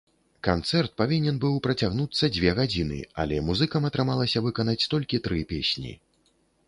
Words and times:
Канцэрт 0.45 0.93
павінен 1.01 1.35
быў 1.43 1.59
працягнуцца 1.67 2.29
дзве 2.37 2.55
гадзіны, 2.59 2.99
але 3.25 3.35
музыкам 3.51 3.85
атрымалася 3.91 4.43
выканаць 4.47 4.79
толькі 4.95 5.23
тры 5.29 5.39
песні. 5.53 5.93